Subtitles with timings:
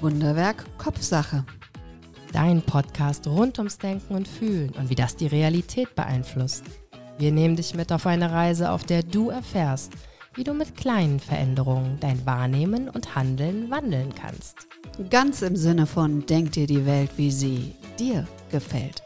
[0.00, 1.44] Wunderwerk Kopfsache.
[2.32, 6.64] Dein Podcast rund ums Denken und Fühlen und wie das die Realität beeinflusst.
[7.18, 9.92] Wir nehmen dich mit auf eine Reise, auf der du erfährst,
[10.34, 14.68] wie du mit kleinen Veränderungen dein Wahrnehmen und Handeln wandeln kannst.
[15.10, 19.02] Ganz im Sinne von Denk dir die Welt, wie sie dir gefällt.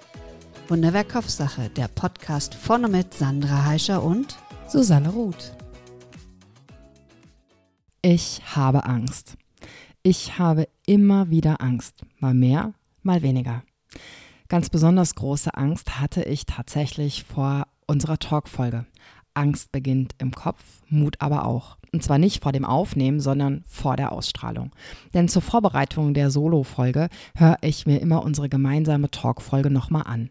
[0.69, 4.37] Wunderwerk Kopfsache, der Podcast von und mit Sandra Heischer und
[4.69, 5.57] Susanne Ruth.
[8.01, 9.37] Ich habe Angst.
[10.07, 13.63] Ich habe immer wieder Angst, mal mehr, mal weniger.
[14.49, 18.85] Ganz besonders große Angst hatte ich tatsächlich vor unserer Talkfolge.
[19.33, 21.79] Angst beginnt im Kopf, Mut aber auch.
[21.91, 24.73] Und zwar nicht vor dem Aufnehmen, sondern vor der Ausstrahlung.
[25.15, 30.29] Denn zur Vorbereitung der Solo-Folge höre ich mir immer unsere gemeinsame Talkfolge nochmal an.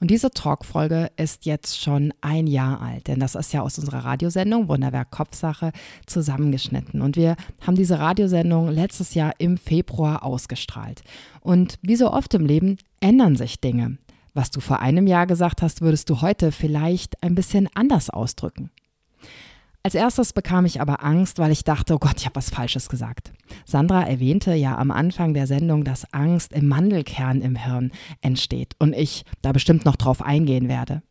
[0.00, 4.04] Und diese Talkfolge ist jetzt schon ein Jahr alt, denn das ist ja aus unserer
[4.04, 5.72] Radiosendung Wunderwerk Kopfsache
[6.06, 7.02] zusammengeschnitten.
[7.02, 7.36] Und wir
[7.66, 11.02] haben diese Radiosendung letztes Jahr im Februar ausgestrahlt.
[11.40, 13.98] Und wie so oft im Leben ändern sich Dinge.
[14.34, 18.70] Was du vor einem Jahr gesagt hast, würdest du heute vielleicht ein bisschen anders ausdrücken.
[19.84, 22.88] Als erstes bekam ich aber Angst, weil ich dachte, oh Gott, ich habe was Falsches
[22.88, 23.32] gesagt.
[23.64, 28.94] Sandra erwähnte ja am Anfang der Sendung, dass Angst im Mandelkern im Hirn entsteht und
[28.94, 31.02] ich da bestimmt noch drauf eingehen werde.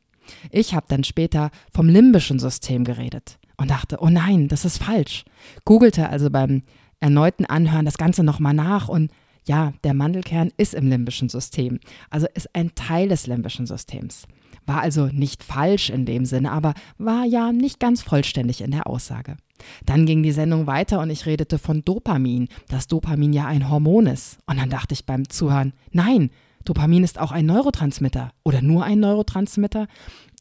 [0.51, 5.25] Ich habe dann später vom limbischen System geredet und dachte, oh nein, das ist falsch.
[5.65, 6.61] Googelte also beim
[7.01, 9.11] erneuten Anhören das Ganze nochmal nach und
[9.47, 14.27] ja, der Mandelkern ist im limbischen System, also ist ein Teil des limbischen Systems.
[14.71, 18.87] War also nicht falsch in dem Sinne, aber war ja nicht ganz vollständig in der
[18.87, 19.35] Aussage.
[19.85, 24.07] Dann ging die Sendung weiter und ich redete von Dopamin, dass Dopamin ja ein Hormon
[24.07, 24.37] ist.
[24.45, 26.29] Und dann dachte ich beim Zuhören, nein,
[26.63, 29.87] Dopamin ist auch ein Neurotransmitter oder nur ein Neurotransmitter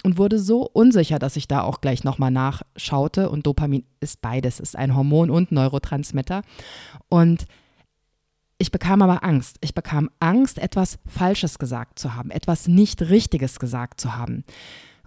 [0.04, 4.60] und wurde so unsicher, dass ich da auch gleich nochmal nachschaute und Dopamin ist beides,
[4.60, 6.42] ist ein Hormon und Neurotransmitter.
[7.08, 7.46] Und
[8.60, 9.56] ich bekam aber Angst.
[9.62, 14.44] Ich bekam Angst, etwas Falsches gesagt zu haben, etwas nicht Richtiges gesagt zu haben.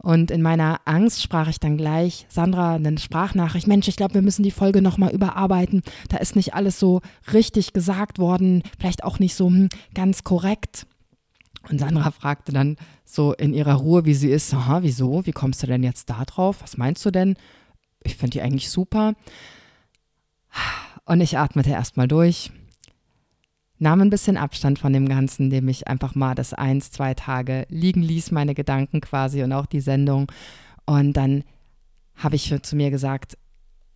[0.01, 3.67] Und in meiner Angst sprach ich dann gleich Sandra eine Sprachnachricht.
[3.67, 5.83] Mensch, ich glaube, wir müssen die Folge nochmal überarbeiten.
[6.09, 10.87] Da ist nicht alles so richtig gesagt worden, vielleicht auch nicht so hm, ganz korrekt.
[11.69, 12.75] Und Sandra fragte dann
[13.05, 15.25] so in ihrer Ruhe, wie sie ist, aha, wieso?
[15.27, 16.57] Wie kommst du denn jetzt da drauf?
[16.61, 17.37] Was meinst du denn?
[18.01, 19.13] Ich finde die eigentlich super.
[21.05, 22.51] Und ich atmete erstmal durch
[23.79, 27.65] nahm ein bisschen Abstand von dem Ganzen, indem ich einfach mal das eins, zwei Tage
[27.69, 30.31] liegen ließ, meine Gedanken quasi und auch die Sendung.
[30.85, 31.43] Und dann
[32.15, 33.37] habe ich zu mir gesagt,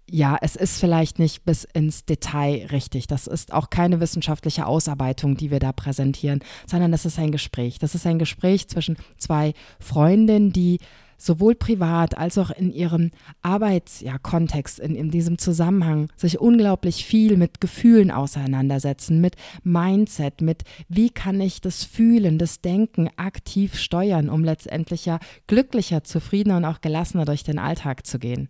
[0.09, 3.07] ja, es ist vielleicht nicht bis ins Detail richtig.
[3.07, 7.77] Das ist auch keine wissenschaftliche Ausarbeitung, die wir da präsentieren, sondern das ist ein Gespräch.
[7.77, 10.79] Das ist ein Gespräch zwischen zwei Freundinnen, die
[11.17, 13.11] sowohl privat als auch in ihrem
[13.41, 20.63] Arbeitskontext, ja, in, in diesem Zusammenhang sich unglaublich viel mit Gefühlen auseinandersetzen, mit Mindset, mit
[20.87, 26.65] wie kann ich das Fühlen, das Denken aktiv steuern, um letztendlich ja glücklicher, zufriedener und
[26.65, 28.49] auch gelassener durch den Alltag zu gehen.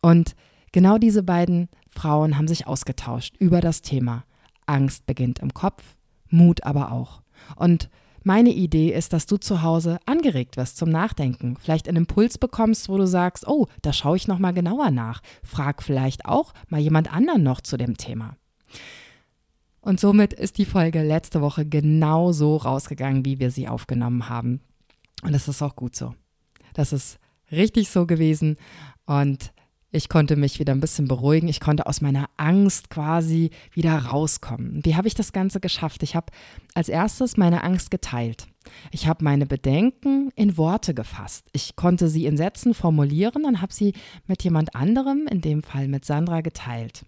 [0.00, 0.34] Und
[0.72, 4.24] genau diese beiden Frauen haben sich ausgetauscht über das Thema.
[4.66, 5.82] Angst beginnt im Kopf,
[6.28, 7.22] Mut aber auch.
[7.56, 7.88] Und
[8.24, 12.88] meine Idee ist, dass du zu Hause angeregt wirst zum Nachdenken, vielleicht einen Impuls bekommst,
[12.88, 15.22] wo du sagst, oh, da schaue ich noch mal genauer nach.
[15.42, 18.36] Frag vielleicht auch mal jemand anderen noch zu dem Thema.
[19.80, 24.60] Und somit ist die Folge letzte Woche genau so rausgegangen, wie wir sie aufgenommen haben.
[25.22, 26.14] Und das ist auch gut so.
[26.74, 27.18] Das ist
[27.50, 28.56] richtig so gewesen.
[29.06, 29.52] Und
[29.90, 31.48] ich konnte mich wieder ein bisschen beruhigen.
[31.48, 34.84] Ich konnte aus meiner Angst quasi wieder rauskommen.
[34.84, 36.02] Wie habe ich das Ganze geschafft?
[36.02, 36.26] Ich habe
[36.74, 38.46] als erstes meine Angst geteilt.
[38.90, 41.48] Ich habe meine Bedenken in Worte gefasst.
[41.52, 43.94] Ich konnte sie in Sätzen formulieren und habe sie
[44.26, 47.06] mit jemand anderem, in dem Fall mit Sandra, geteilt.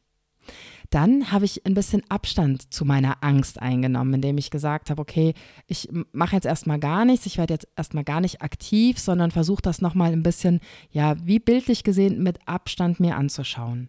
[0.91, 5.35] Dann habe ich ein bisschen Abstand zu meiner Angst eingenommen, indem ich gesagt habe, okay,
[5.69, 9.63] ich mache jetzt erstmal gar nichts, ich werde jetzt erstmal gar nicht aktiv, sondern versuche
[9.63, 10.59] das nochmal ein bisschen,
[10.91, 13.89] ja, wie bildlich gesehen, mit Abstand mir anzuschauen.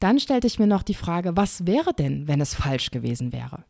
[0.00, 3.64] Dann stellte ich mir noch die Frage, was wäre denn, wenn es falsch gewesen wäre?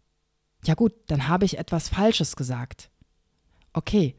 [0.64, 2.90] Ja gut, dann habe ich etwas Falsches gesagt.
[3.72, 4.16] Okay,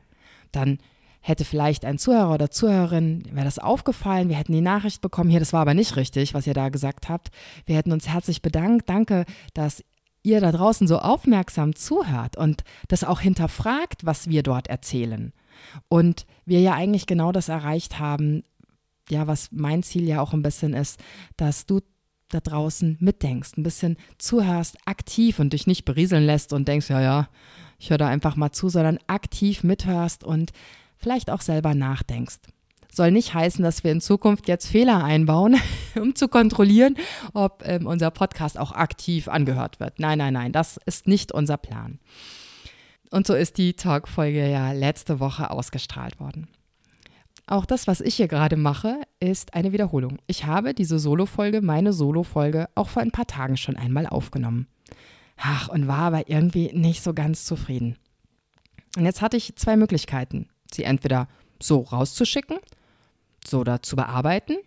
[0.54, 0.80] dann
[1.22, 5.40] hätte vielleicht ein Zuhörer oder Zuhörerin, wäre das aufgefallen, wir hätten die Nachricht bekommen, hier,
[5.40, 7.30] das war aber nicht richtig, was ihr da gesagt habt.
[7.66, 8.90] Wir hätten uns herzlich bedankt.
[8.90, 9.84] Danke, dass
[10.24, 15.34] ihr da draußen so aufmerksam zuhört und das auch hinterfragt, was wir dort erzählen.
[15.88, 18.44] Und wir ja eigentlich genau das erreicht haben,
[19.10, 21.00] ja, was mein Ziel ja auch ein bisschen ist,
[21.38, 21.82] dass du
[22.30, 27.02] da draußen mitdenkst, ein bisschen zuhörst, aktiv und dich nicht berieseln lässt und denkst, ja,
[27.02, 27.30] ja,
[27.80, 30.52] ich höre da einfach mal zu, sondern aktiv mithörst und
[31.00, 32.40] vielleicht auch selber nachdenkst.
[32.92, 35.56] soll nicht heißen, dass wir in Zukunft jetzt Fehler einbauen,
[35.96, 36.96] um zu kontrollieren,
[37.34, 40.00] ob ähm, unser Podcast auch aktiv angehört wird.
[40.00, 42.00] Nein, nein, nein, das ist nicht unser Plan.
[43.12, 46.48] Und so ist die Talkfolge ja letzte Woche ausgestrahlt worden.
[47.48, 50.20] Auch das, was ich hier gerade mache, ist eine Wiederholung.
[50.28, 54.68] Ich habe diese Solo-Folge, meine Solo-Folge, auch vor ein paar Tagen schon einmal aufgenommen.
[55.36, 57.96] Ach, und war aber irgendwie nicht so ganz zufrieden.
[58.96, 60.48] Und jetzt hatte ich zwei Möglichkeiten.
[60.74, 61.28] Sie entweder
[61.62, 62.60] so rauszuschicken,
[63.46, 64.58] so da zu bearbeiten,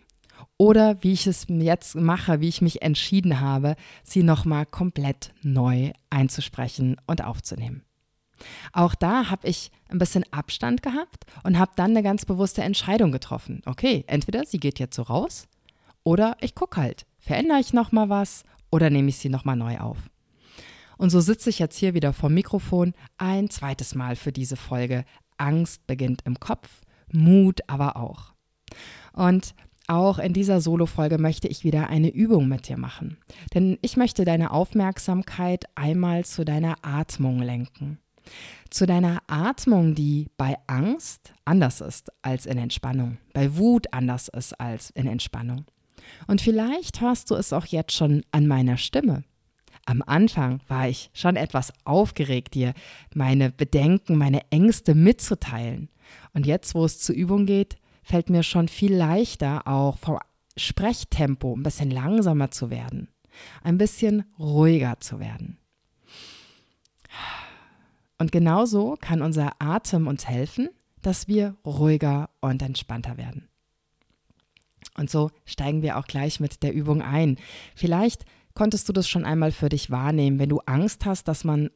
[0.57, 5.91] oder wie ich es jetzt mache, wie ich mich entschieden habe, sie nochmal komplett neu
[6.09, 7.83] einzusprechen und aufzunehmen.
[8.71, 13.11] Auch da habe ich ein bisschen Abstand gehabt und habe dann eine ganz bewusste Entscheidung
[13.11, 13.61] getroffen.
[13.65, 15.47] Okay, entweder sie geht jetzt so raus
[16.03, 19.97] oder ich gucke halt, verändere ich nochmal was oder nehme ich sie nochmal neu auf.
[20.97, 25.05] Und so sitze ich jetzt hier wieder vom Mikrofon ein zweites Mal für diese Folge.
[25.37, 26.81] Angst beginnt im Kopf,
[27.11, 28.33] Mut aber auch.
[29.13, 29.53] Und
[29.87, 33.17] auch in dieser Solo-Folge möchte ich wieder eine Übung mit dir machen.
[33.53, 37.99] Denn ich möchte deine Aufmerksamkeit einmal zu deiner Atmung lenken.
[38.69, 44.59] Zu deiner Atmung, die bei Angst anders ist als in Entspannung, bei Wut anders ist
[44.59, 45.65] als in Entspannung.
[46.27, 49.23] Und vielleicht hörst du es auch jetzt schon an meiner Stimme.
[49.85, 52.73] Am Anfang war ich schon etwas aufgeregt, dir
[53.13, 55.89] meine Bedenken, meine Ängste mitzuteilen.
[56.33, 60.19] Und jetzt, wo es zur Übung geht, fällt mir schon viel leichter, auch vom
[60.55, 63.09] Sprechtempo ein bisschen langsamer zu werden,
[63.63, 65.57] ein bisschen ruhiger zu werden.
[68.17, 70.69] Und genauso kann unser Atem uns helfen,
[71.01, 73.49] dass wir ruhiger und entspannter werden.
[74.95, 77.37] Und so steigen wir auch gleich mit der Übung ein.
[77.75, 81.69] Vielleicht konntest du das schon einmal für dich wahrnehmen, wenn du Angst hast, dass man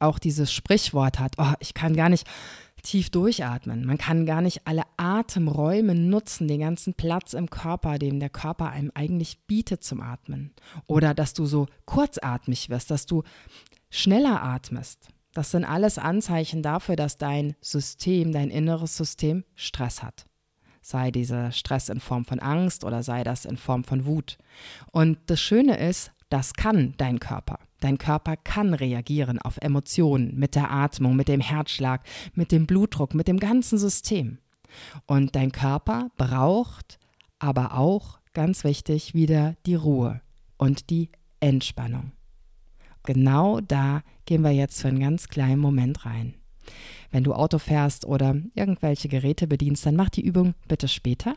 [0.00, 2.26] auch dieses Sprichwort hat, oh, ich kann gar nicht
[2.82, 3.84] tief durchatmen.
[3.84, 8.70] Man kann gar nicht alle Atemräume nutzen, den ganzen Platz im Körper, den der Körper
[8.70, 10.54] einem eigentlich bietet zum Atmen.
[10.86, 13.22] Oder dass du so kurzatmig wirst, dass du
[13.90, 15.08] schneller atmest.
[15.34, 20.26] Das sind alles Anzeichen dafür, dass dein System, dein inneres System Stress hat.
[20.80, 24.38] Sei dieser Stress in Form von Angst oder sei das in Form von Wut.
[24.90, 27.58] Und das Schöne ist, das kann dein Körper.
[27.80, 32.02] Dein Körper kann reagieren auf Emotionen mit der Atmung, mit dem Herzschlag,
[32.34, 34.38] mit dem Blutdruck, mit dem ganzen System.
[35.06, 36.98] Und dein Körper braucht
[37.38, 40.20] aber auch, ganz wichtig, wieder die Ruhe
[40.56, 41.10] und die
[41.40, 42.12] Entspannung.
[43.04, 46.34] Genau da gehen wir jetzt für einen ganz kleinen Moment rein.
[47.10, 51.36] Wenn du Auto fährst oder irgendwelche Geräte bedienst, dann mach die Übung bitte später.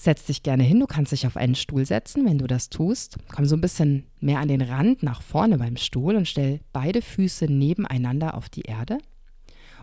[0.00, 3.16] Setz dich gerne hin, du kannst dich auf einen Stuhl setzen, wenn du das tust.
[3.34, 7.02] Komm so ein bisschen mehr an den Rand nach vorne beim Stuhl und stell beide
[7.02, 8.98] Füße nebeneinander auf die Erde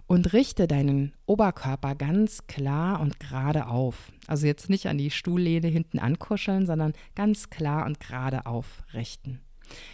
[0.08, 4.14] und richte deinen Oberkörper ganz klar und gerade auf.
[4.26, 9.42] Also jetzt nicht an die Stuhllehne hinten ankuscheln, sondern ganz klar und gerade aufrichten.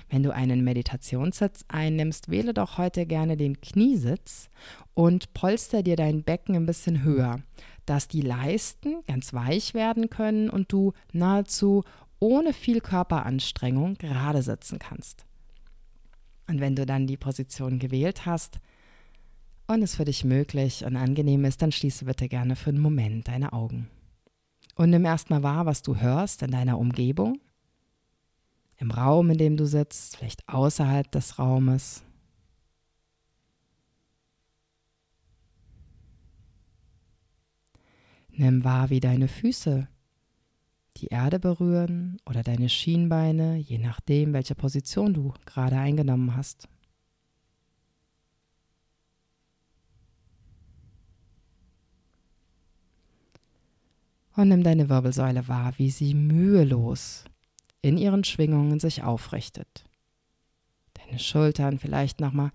[0.10, 4.50] Wenn du einen Meditationssitz einnimmst, wähle doch heute gerne den Kniesitz
[4.94, 7.40] und polster dir dein Becken ein bisschen höher,
[7.86, 11.84] dass die Leisten ganz weich werden können und du nahezu
[12.20, 15.26] ohne viel Körperanstrengung gerade sitzen kannst.
[16.48, 18.60] Und wenn du dann die Position gewählt hast
[19.68, 23.28] und es für dich möglich und angenehm ist, dann schließe bitte gerne für einen Moment
[23.28, 23.88] deine Augen.
[24.76, 27.40] Und nimm erstmal wahr, was du hörst in deiner Umgebung
[28.82, 32.04] im Raum, in dem du sitzt, vielleicht außerhalb des Raumes.
[38.34, 39.88] Nimm wahr, wie deine Füße
[40.98, 46.68] die Erde berühren oder deine Schienbeine, je nachdem, welche Position du gerade eingenommen hast.
[54.36, 57.26] Und nimm deine Wirbelsäule wahr, wie sie mühelos
[57.82, 59.86] in ihren Schwingungen sich aufrichtet.
[60.94, 62.52] Deine Schultern vielleicht nochmal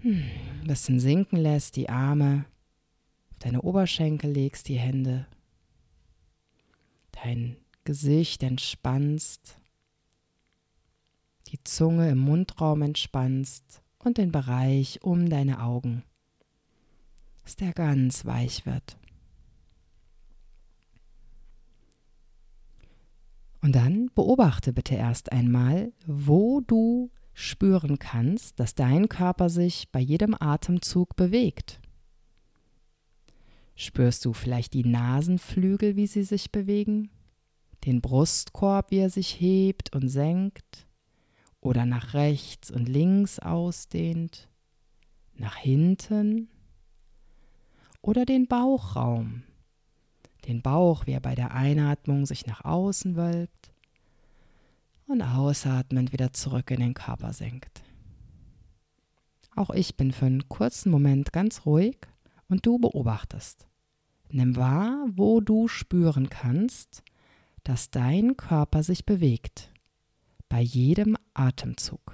[0.00, 0.24] hm,
[0.62, 2.46] ein bisschen sinken lässt, die Arme
[3.38, 5.26] deine Oberschenkel legst, die Hände,
[7.12, 9.58] dein Gesicht entspannst,
[11.48, 16.02] die Zunge im Mundraum entspannst und den Bereich um deine Augen,
[17.42, 18.98] dass der ganz weich wird.
[23.60, 30.00] Und dann beobachte bitte erst einmal, wo du spüren kannst, dass dein Körper sich bei
[30.00, 31.80] jedem Atemzug bewegt.
[33.80, 37.10] Spürst du vielleicht die Nasenflügel, wie sie sich bewegen?
[37.84, 40.88] Den Brustkorb, wie er sich hebt und senkt?
[41.60, 44.48] Oder nach rechts und links ausdehnt?
[45.36, 46.48] Nach hinten?
[48.02, 49.44] Oder den Bauchraum,
[50.46, 53.72] den Bauch, wie er bei der Einatmung sich nach außen wölbt
[55.06, 57.84] und ausatmend wieder zurück in den Körper senkt.
[59.54, 61.96] Auch ich bin für einen kurzen Moment ganz ruhig
[62.48, 63.67] und du beobachtest.
[64.30, 67.02] Nimm wahr, wo du spüren kannst,
[67.64, 69.70] dass dein Körper sich bewegt
[70.48, 72.07] bei jedem Atemzug.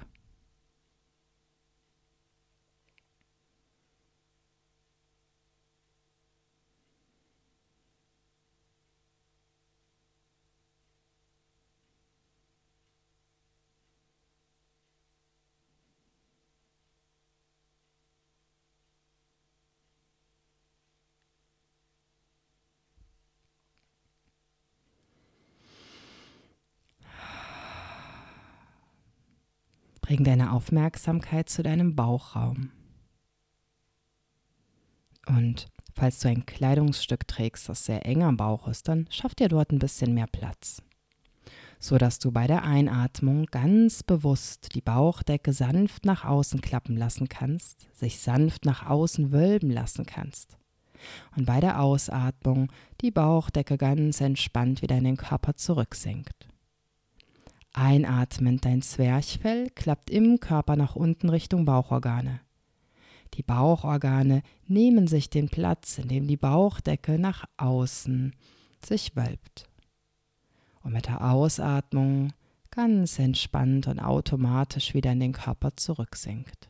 [30.05, 32.69] Bring deine Aufmerksamkeit zu deinem Bauchraum.
[35.25, 39.47] Und falls du ein Kleidungsstück trägst, das sehr eng am Bauch ist, dann schaff dir
[39.47, 40.83] dort ein bisschen mehr Platz,
[41.79, 47.27] so dass du bei der Einatmung ganz bewusst die Bauchdecke sanft nach außen klappen lassen
[47.27, 50.59] kannst, sich sanft nach außen wölben lassen kannst.
[51.35, 52.71] Und bei der Ausatmung
[53.01, 56.47] die Bauchdecke ganz entspannt wieder in den Körper zurücksinkt.
[57.77, 62.39] Einatmend dein Zwerchfell klappt im Körper nach unten Richtung Bauchorgane.
[63.33, 68.33] Die Bauchorgane nehmen sich den Platz, in dem die Bauchdecke nach außen
[68.81, 69.67] sich wölbt.
[70.83, 72.31] Und mit der Ausatmung
[72.71, 76.69] ganz entspannt und automatisch wieder in den Körper zurücksinkt.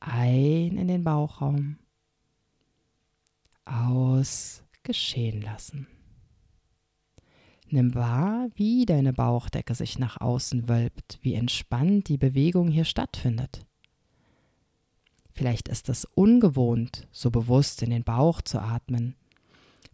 [0.00, 1.76] Ein in den Bauchraum,
[3.66, 5.86] aus geschehen lassen.
[7.72, 13.64] Nimm wahr, wie deine Bauchdecke sich nach außen wölbt, wie entspannt die Bewegung hier stattfindet.
[15.32, 19.14] Vielleicht ist es ungewohnt, so bewusst in den Bauch zu atmen.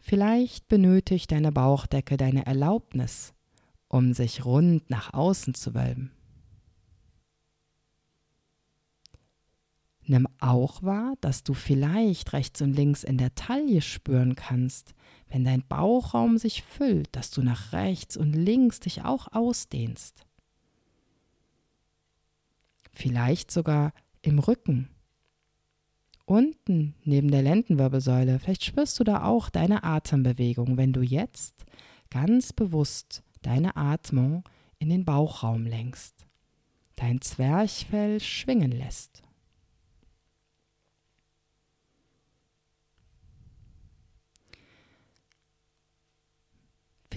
[0.01, 3.33] Vielleicht benötigt deine Bauchdecke deine Erlaubnis,
[3.87, 6.11] um sich rund nach außen zu wölben.
[10.11, 14.95] Nimm auch wahr, dass du vielleicht rechts und links in der Taille spüren kannst,
[15.29, 20.25] wenn dein Bauchraum sich füllt, dass du nach rechts und links dich auch ausdehnst.
[22.91, 24.89] Vielleicht sogar im Rücken.
[26.25, 31.67] Unten neben der Lendenwirbelsäule, vielleicht spürst du da auch deine Atembewegung, wenn du jetzt
[32.09, 34.43] ganz bewusst deine Atmung
[34.79, 36.27] in den Bauchraum lenkst,
[36.97, 39.28] dein Zwerchfell schwingen lässt.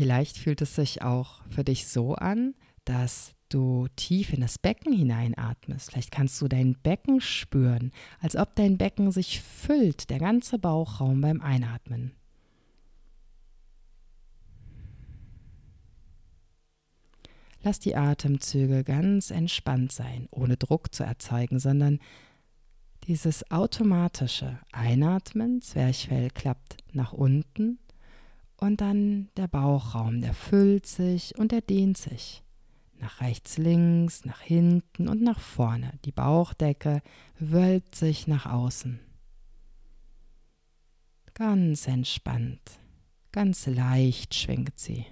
[0.02, 2.56] Vielleicht fühlt es sich auch für dich so an,
[2.86, 5.92] dass du tief in das Becken hineinatmest.
[5.92, 11.22] Vielleicht kannst du dein Becken spüren, als ob dein Becken sich füllt, der ganze Bauchraum
[11.22, 12.16] beim Einatmen.
[17.62, 22.00] Lass die Atemzüge ganz entspannt sein, ohne Druck zu erzeugen, sondern
[23.04, 27.78] dieses automatische Einatmen, Zwerchfell klappt nach unten
[28.62, 32.44] und dann der Bauchraum, der füllt sich und er dehnt sich.
[33.00, 35.98] Nach rechts, links, nach hinten und nach vorne.
[36.06, 37.02] Die Bauchdecke
[37.40, 39.00] wölbt sich nach außen.
[41.34, 42.80] Ganz entspannt,
[43.32, 45.08] ganz leicht schwingt sie.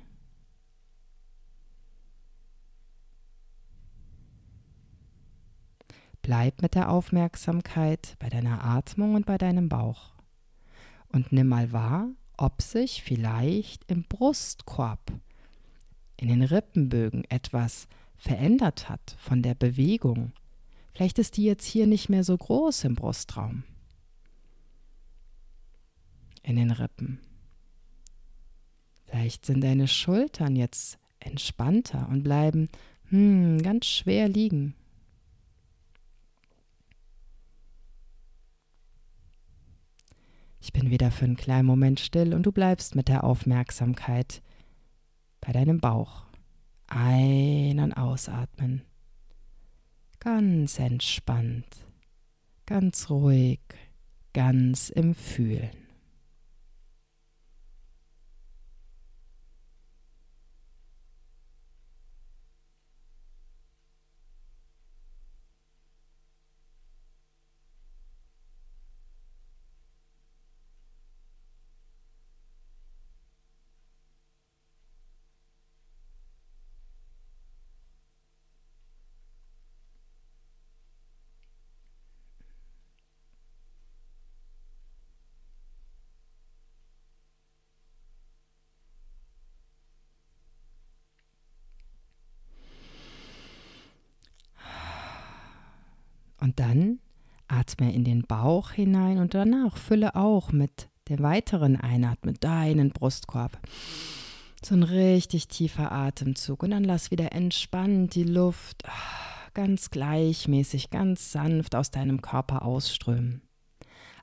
[6.21, 10.13] Bleib mit der Aufmerksamkeit bei deiner Atmung und bei deinem Bauch.
[11.07, 15.11] Und nimm mal wahr, ob sich vielleicht im Brustkorb,
[16.15, 20.31] in den Rippenbögen etwas verändert hat von der Bewegung.
[20.93, 23.63] Vielleicht ist die jetzt hier nicht mehr so groß im Brustraum,
[26.41, 27.19] in den Rippen.
[29.05, 32.69] Vielleicht sind deine Schultern jetzt entspannter und bleiben
[33.09, 34.75] hm, ganz schwer liegen.
[40.59, 44.41] Ich bin wieder für einen kleinen Moment still und du bleibst mit der Aufmerksamkeit
[45.41, 46.25] bei deinem Bauch.
[46.87, 48.81] Ein- und ausatmen.
[50.19, 51.85] Ganz entspannt,
[52.65, 53.61] ganz ruhig,
[54.33, 55.88] ganz im Fühlen.
[97.49, 103.57] Atme in den Bauch hinein und danach fülle auch mit dem weiteren Einatmen deinen Brustkorb.
[104.63, 110.89] So ein richtig tiefer Atemzug und dann lass wieder entspannt die Luft ah, ganz gleichmäßig,
[110.89, 113.41] ganz sanft aus deinem Körper ausströmen.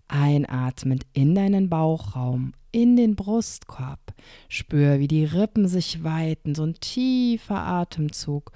[0.08, 4.14] Einatmend in deinen Bauchraum, in den Brustkorb.
[4.48, 8.52] Spür, wie die Rippen sich weiten, so ein tiefer Atemzug.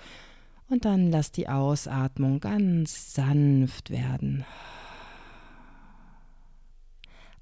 [0.71, 4.45] Und dann lass die Ausatmung ganz sanft werden.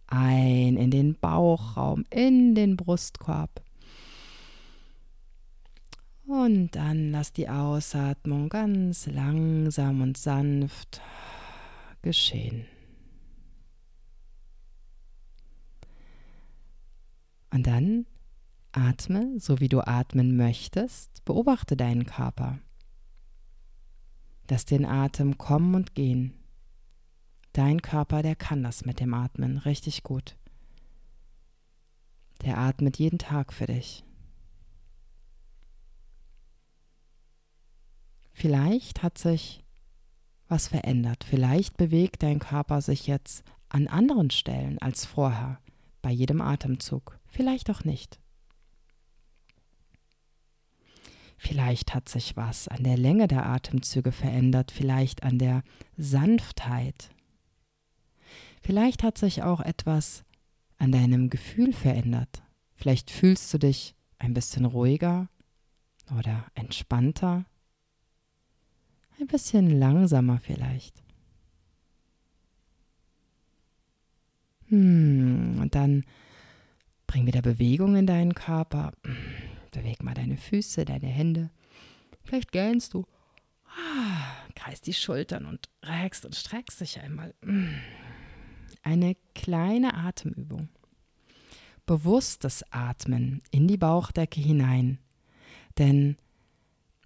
[0.07, 3.63] Ein in den Bauchraum, in den Brustkorb.
[6.27, 11.03] Und dann lass die Ausatmung ganz langsam und sanft
[12.01, 12.65] geschehen.
[17.51, 18.07] Und dann
[18.73, 22.59] atme, so wie du atmen möchtest, beobachte deinen Körper.
[24.51, 26.35] Lass den Atem kommen und gehen.
[27.53, 30.37] Dein Körper, der kann das mit dem Atmen richtig gut.
[32.43, 34.05] Der atmet jeden Tag für dich.
[38.33, 39.65] Vielleicht hat sich
[40.47, 41.25] was verändert.
[41.25, 45.61] Vielleicht bewegt dein Körper sich jetzt an anderen Stellen als vorher,
[46.01, 47.19] bei jedem Atemzug.
[47.27, 48.19] Vielleicht auch nicht.
[51.39, 55.63] Vielleicht hat sich was an der Länge der Atemzüge verändert, vielleicht an der
[55.97, 57.11] Sanftheit.
[58.61, 60.25] Vielleicht hat sich auch etwas
[60.79, 62.43] an deinem Gefühl verändert.
[62.75, 65.29] Vielleicht fühlst du dich ein bisschen ruhiger
[66.19, 67.45] oder entspannter,
[69.21, 71.03] ein bisschen langsamer vielleicht.
[74.69, 76.05] Hm, und dann
[77.07, 78.93] bring wieder Bewegung in deinen Körper.
[79.79, 81.51] Beweg mal deine Füße, deine Hände.
[82.25, 83.07] Vielleicht gähnst du.
[83.65, 84.25] Ah,
[84.57, 87.33] kreist die Schultern und reckst und streckst dich einmal.
[88.83, 90.69] Eine kleine Atemübung.
[91.87, 94.99] Bewusstes Atmen in die Bauchdecke hinein.
[95.79, 96.17] Denn,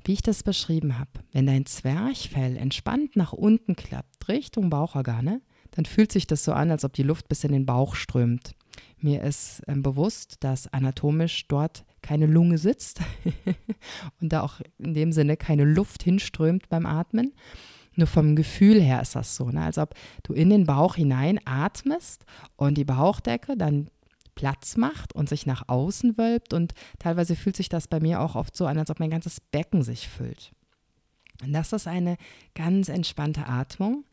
[0.05, 5.42] wie ich das beschrieben habe, wenn dein Zwerchfell entspannt nach unten klappt, Richtung Bauchorgane,
[5.73, 8.55] dann fühlt sich das so an, als ob die Luft bis in den Bauch strömt.
[8.99, 13.01] Mir ist ähm, bewusst, dass anatomisch dort keine Lunge sitzt
[14.21, 17.33] und da auch in dem Sinne keine Luft hinströmt beim Atmen.
[17.95, 19.62] Nur vom Gefühl her ist das so, ne?
[19.62, 22.25] als ob du in den Bauch hinein atmest
[22.57, 23.88] und die Bauchdecke dann
[24.35, 26.55] Platz macht und sich nach außen wölbt.
[26.55, 29.41] Und teilweise fühlt sich das bei mir auch oft so an, als ob mein ganzes
[29.41, 30.53] Becken sich füllt.
[31.43, 32.17] Und das ist eine
[32.55, 34.05] ganz entspannte Atmung,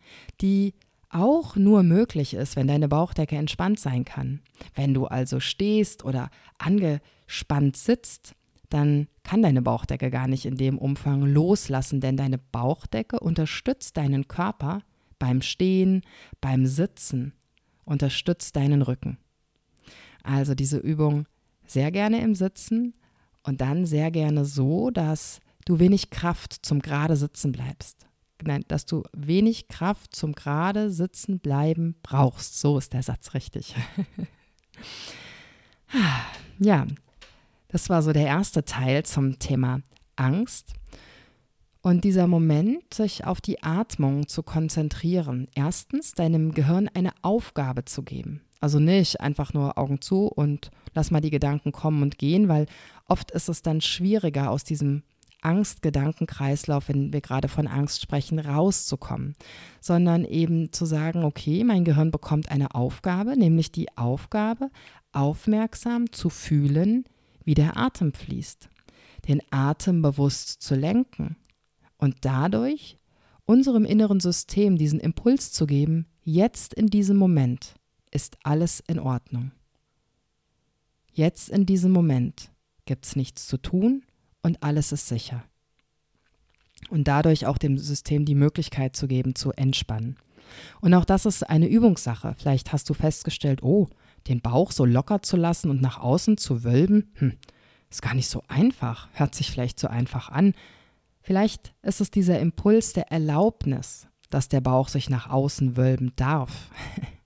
[0.41, 0.73] die
[1.09, 4.41] auch nur möglich ist, wenn deine Bauchdecke entspannt sein kann.
[4.75, 8.35] Wenn du also stehst oder angespannt sitzt,
[8.69, 14.27] dann kann deine Bauchdecke gar nicht in dem Umfang loslassen, denn deine Bauchdecke unterstützt deinen
[14.27, 14.81] Körper
[15.17, 16.03] beim Stehen,
[16.39, 17.33] beim Sitzen,
[17.85, 19.17] unterstützt deinen Rücken.
[20.23, 21.25] Also diese Übung
[21.65, 22.93] sehr gerne im Sitzen
[23.43, 28.08] und dann sehr gerne so, dass du wenig Kraft zum gerade Sitzen bleibst
[28.43, 32.59] nein, dass du wenig Kraft zum gerade sitzen bleiben brauchst.
[32.59, 33.75] So ist der Satz richtig.
[36.59, 36.85] ja,
[37.69, 39.81] das war so der erste Teil zum Thema
[40.15, 40.73] Angst.
[41.81, 45.47] Und dieser Moment, sich auf die Atmung zu konzentrieren.
[45.55, 48.41] Erstens, deinem Gehirn eine Aufgabe zu geben.
[48.59, 52.65] Also nicht einfach nur Augen zu und lass mal die Gedanken kommen und gehen, weil
[53.07, 55.03] oft ist es dann schwieriger, aus diesem
[55.41, 59.35] Angstgedankenkreislauf, wenn wir gerade von Angst sprechen, rauszukommen,
[59.81, 64.69] sondern eben zu sagen, okay, mein Gehirn bekommt eine Aufgabe, nämlich die Aufgabe,
[65.11, 67.05] aufmerksam zu fühlen,
[67.43, 68.69] wie der Atem fließt,
[69.27, 71.37] den Atem bewusst zu lenken
[71.97, 72.97] und dadurch
[73.45, 77.75] unserem inneren System diesen Impuls zu geben, jetzt in diesem Moment
[78.11, 79.51] ist alles in Ordnung.
[81.13, 82.51] Jetzt in diesem Moment
[82.85, 84.03] gibt es nichts zu tun,
[84.41, 85.43] und alles ist sicher.
[86.89, 90.17] Und dadurch auch dem System die Möglichkeit zu geben, zu entspannen.
[90.81, 92.35] Und auch das ist eine Übungssache.
[92.37, 93.89] Vielleicht hast du festgestellt, oh,
[94.27, 97.33] den Bauch so locker zu lassen und nach außen zu wölben, hm,
[97.89, 100.53] ist gar nicht so einfach, hört sich vielleicht so einfach an.
[101.21, 106.69] Vielleicht ist es dieser Impuls der Erlaubnis, dass der Bauch sich nach außen wölben darf.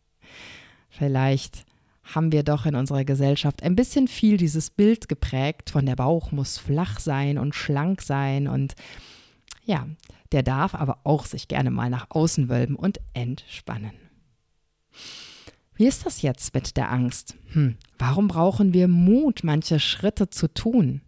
[0.90, 1.66] vielleicht
[2.04, 6.32] haben wir doch in unserer Gesellschaft ein bisschen viel dieses Bild geprägt von der Bauch
[6.32, 8.76] muss flach sein und schlank sein und
[9.66, 9.88] ja,
[10.32, 13.94] der darf aber auch sich gerne mal nach außen wölben und entspannen.
[15.76, 17.36] Wie ist das jetzt mit der Angst?
[17.54, 21.02] Hm, warum brauchen wir Mut, manche Schritte zu tun?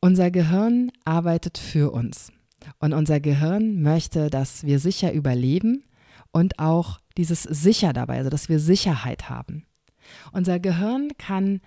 [0.00, 2.32] Unser Gehirn arbeitet für uns.
[2.78, 5.84] Und unser Gehirn möchte, dass wir sicher überleben
[6.36, 9.64] und auch dieses sicher dabei, also dass wir Sicherheit haben.
[10.32, 11.62] Unser Gehirn kann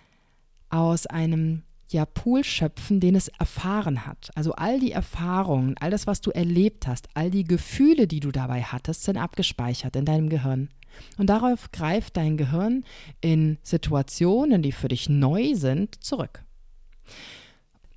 [0.69, 4.29] aus einem ja Pool schöpfen, den es erfahren hat.
[4.35, 8.31] Also all die Erfahrungen, all das, was du erlebt hast, all die Gefühle, die du
[8.31, 10.69] dabei hattest, sind abgespeichert in deinem Gehirn.
[11.17, 12.83] Und darauf greift dein Gehirn
[13.21, 16.43] in Situationen, die für dich neu sind, zurück.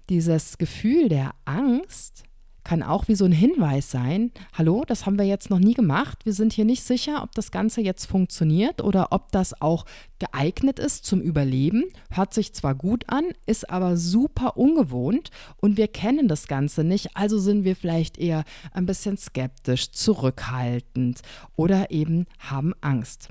[0.08, 2.24] Dieses Gefühl der Angst
[2.64, 6.24] kann auch wie so ein Hinweis sein, hallo, das haben wir jetzt noch nie gemacht,
[6.24, 9.84] wir sind hier nicht sicher, ob das Ganze jetzt funktioniert oder ob das auch
[10.18, 11.84] geeignet ist zum Überleben.
[12.10, 17.16] Hört sich zwar gut an, ist aber super ungewohnt und wir kennen das Ganze nicht,
[17.16, 21.22] also sind wir vielleicht eher ein bisschen skeptisch, zurückhaltend
[21.56, 23.28] oder eben haben Angst.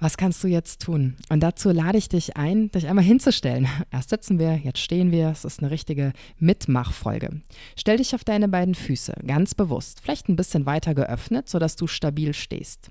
[0.00, 1.16] Was kannst du jetzt tun?
[1.28, 3.68] Und dazu lade ich dich ein, dich einmal hinzustellen.
[3.90, 5.28] Erst sitzen wir, jetzt stehen wir.
[5.28, 7.40] Es ist eine richtige Mitmachfolge.
[7.76, 11.86] Stell dich auf deine beiden Füße, ganz bewusst, vielleicht ein bisschen weiter geöffnet, sodass du
[11.86, 12.90] stabil stehst.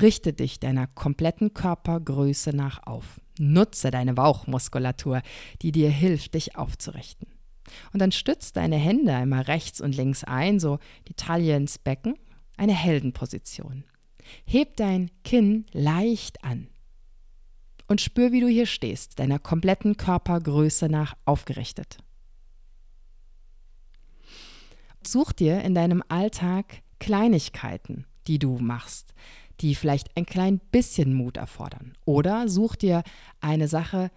[0.00, 3.20] Richte dich deiner kompletten Körpergröße nach auf.
[3.38, 5.22] Nutze deine Bauchmuskulatur,
[5.62, 7.28] die dir hilft, dich aufzurichten.
[7.92, 12.14] Und dann stützt deine Hände einmal rechts und links ein, so die Taille ins Becken,
[12.56, 13.84] eine Heldenposition.
[14.44, 16.68] Heb dein Kinn leicht an
[17.88, 21.98] und spür, wie du hier stehst, deiner kompletten Körpergröße nach aufgerichtet.
[25.06, 29.14] Such dir in deinem Alltag Kleinigkeiten, die du machst,
[29.60, 31.94] die vielleicht ein klein bisschen Mut erfordern.
[32.04, 33.02] Oder such dir
[33.40, 34.10] eine Sache,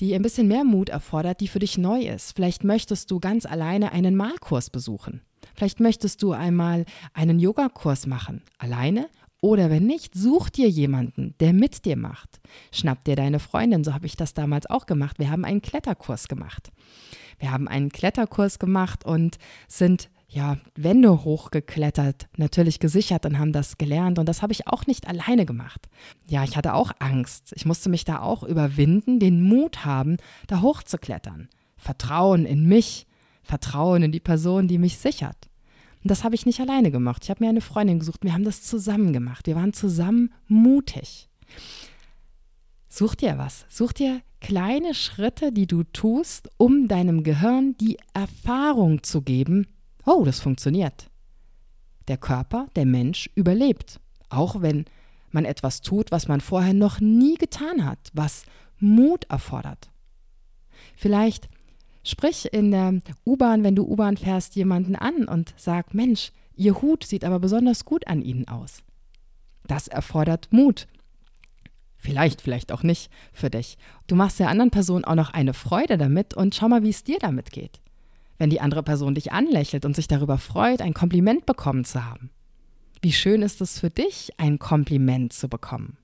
[0.00, 2.32] die ein bisschen mehr Mut erfordert, die für dich neu ist.
[2.36, 5.22] Vielleicht möchtest du ganz alleine einen Malkurs besuchen.
[5.54, 9.08] Vielleicht möchtest du einmal einen Yogakurs machen, alleine
[9.40, 12.40] oder wenn nicht, such dir jemanden, der mit dir macht.
[12.72, 15.18] Schnapp dir deine Freundin, so habe ich das damals auch gemacht.
[15.18, 16.72] Wir haben einen Kletterkurs gemacht.
[17.38, 23.78] Wir haben einen Kletterkurs gemacht und sind ja, Wände hochgeklettert, natürlich gesichert und haben das
[23.78, 24.18] gelernt.
[24.18, 25.88] Und das habe ich auch nicht alleine gemacht.
[26.26, 27.52] Ja, ich hatte auch Angst.
[27.54, 30.16] Ich musste mich da auch überwinden, den Mut haben,
[30.48, 31.48] da hochzuklettern.
[31.76, 33.06] Vertrauen in mich,
[33.42, 35.48] Vertrauen in die Person, die mich sichert.
[36.06, 37.24] Und das habe ich nicht alleine gemacht.
[37.24, 38.22] Ich habe mir eine Freundin gesucht.
[38.22, 39.48] Wir haben das zusammen gemacht.
[39.48, 41.28] Wir waren zusammen mutig.
[42.88, 43.66] Such dir was.
[43.68, 49.66] Such dir kleine Schritte, die du tust, um deinem Gehirn die Erfahrung zu geben,
[50.04, 51.10] oh, das funktioniert.
[52.06, 53.98] Der Körper, der Mensch überlebt.
[54.28, 54.84] Auch wenn
[55.32, 58.44] man etwas tut, was man vorher noch nie getan hat, was
[58.78, 59.90] Mut erfordert.
[60.94, 61.48] Vielleicht
[62.06, 67.02] Sprich in der U-Bahn, wenn du U-Bahn fährst, jemanden an und sag, Mensch, Ihr Hut
[67.02, 68.84] sieht aber besonders gut an Ihnen aus.
[69.66, 70.86] Das erfordert Mut.
[71.96, 73.76] Vielleicht, vielleicht auch nicht für dich.
[74.06, 77.02] Du machst der anderen Person auch noch eine Freude damit und schau mal, wie es
[77.02, 77.80] dir damit geht.
[78.38, 82.30] Wenn die andere Person dich anlächelt und sich darüber freut, ein Kompliment bekommen zu haben.
[83.02, 85.98] Wie schön ist es für dich, ein Kompliment zu bekommen.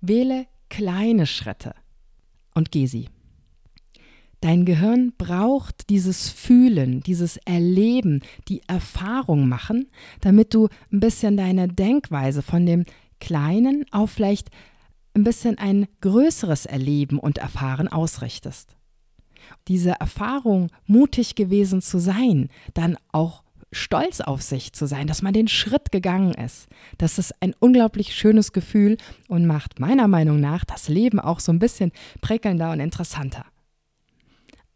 [0.00, 1.76] Wähle kleine Schritte
[2.56, 3.08] und geh sie.
[4.40, 9.90] Dein Gehirn braucht dieses Fühlen, dieses Erleben, die Erfahrung machen,
[10.22, 12.84] damit du ein bisschen deine Denkweise von dem
[13.20, 14.48] Kleinen auf vielleicht
[15.14, 18.76] ein bisschen ein größeres Erleben und Erfahren ausrichtest.
[19.68, 25.32] Diese Erfahrung, mutig gewesen zu sein, dann auch stolz auf sich zu sein, dass man
[25.32, 26.68] den Schritt gegangen ist.
[26.98, 28.96] Das ist ein unglaublich schönes Gefühl
[29.28, 33.44] und macht meiner Meinung nach das Leben auch so ein bisschen prickelnder und interessanter.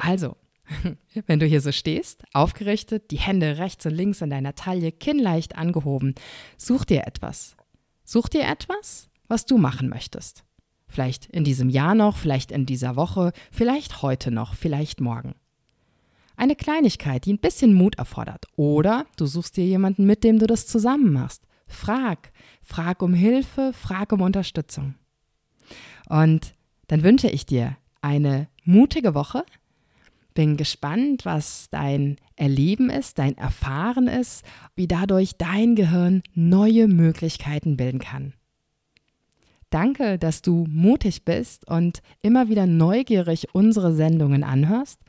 [0.04, 0.36] Also,
[1.26, 5.18] wenn du hier so stehst, aufgerichtet, die Hände rechts und links in deiner Taille, Kinn
[5.18, 6.14] leicht angehoben,
[6.58, 7.56] such dir etwas.
[8.04, 10.44] Such dir etwas, was du machen möchtest.
[10.88, 15.34] Vielleicht in diesem Jahr noch, vielleicht in dieser Woche, vielleicht heute noch, vielleicht morgen.
[16.36, 18.46] Eine Kleinigkeit, die ein bisschen Mut erfordert.
[18.56, 21.46] Oder du suchst dir jemanden, mit dem du das zusammen machst.
[21.66, 22.30] Frag.
[22.60, 24.96] Frag um Hilfe, frag um Unterstützung.
[26.08, 26.54] Und
[26.88, 29.44] dann wünsche ich dir eine mutige Woche,
[30.34, 34.44] bin gespannt, was dein Erleben ist, dein Erfahren ist,
[34.74, 38.34] wie dadurch dein Gehirn neue Möglichkeiten bilden kann.
[39.70, 45.00] Danke, dass du mutig bist und immer wieder neugierig unsere Sendungen anhörst,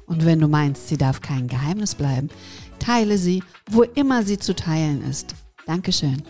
[0.05, 2.29] Und wenn du meinst, sie darf kein Geheimnis bleiben,
[2.79, 5.36] teile sie, wo immer sie zu teilen ist.
[5.65, 6.21] Dankeschön.